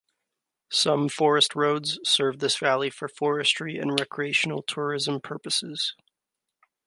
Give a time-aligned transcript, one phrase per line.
[0.71, 5.93] Some forest roads serve this valley for forestry and recreational tourism purposes.